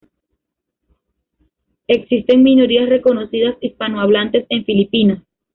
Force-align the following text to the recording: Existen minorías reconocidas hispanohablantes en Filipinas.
Existen 1.85 2.41
minorías 2.41 2.89
reconocidas 2.89 3.57
hispanohablantes 3.61 4.47
en 4.49 4.65
Filipinas. 4.65 5.19